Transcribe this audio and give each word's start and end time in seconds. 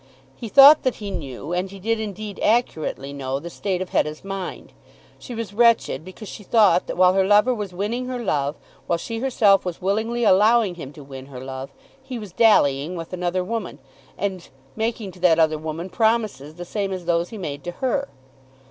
He 0.35 0.49
thought 0.49 0.81
that 0.81 0.95
he 0.95 1.11
knew, 1.11 1.53
and 1.53 1.69
he 1.69 1.77
did 1.77 1.99
indeed 1.99 2.39
accurately 2.41 3.13
know, 3.13 3.39
the 3.39 3.51
state 3.51 3.83
of 3.83 3.89
Hetta's 3.89 4.23
mind. 4.25 4.73
She 5.19 5.35
was 5.35 5.53
wretched 5.53 6.03
because 6.03 6.27
she 6.27 6.41
thought 6.43 6.87
that 6.87 6.97
while 6.97 7.13
her 7.13 7.23
lover 7.23 7.53
was 7.53 7.71
winning 7.71 8.07
her 8.07 8.17
love, 8.17 8.55
while 8.87 8.97
she 8.97 9.19
herself 9.19 9.63
was 9.63 9.79
willingly 9.79 10.23
allowing 10.23 10.73
him 10.73 10.91
to 10.93 11.03
win 11.03 11.27
her 11.27 11.39
love, 11.39 11.69
he 12.01 12.17
was 12.17 12.31
dallying 12.33 12.95
with 12.95 13.13
another 13.13 13.43
woman, 13.43 13.77
and 14.17 14.49
making 14.75 15.11
to 15.11 15.19
that 15.19 15.37
other 15.37 15.59
woman 15.59 15.87
promises 15.87 16.55
the 16.55 16.65
same 16.65 16.91
as 16.91 17.05
those 17.05 17.29
he 17.29 17.37
made 17.37 17.63
to 17.65 17.71
her. 17.73 18.07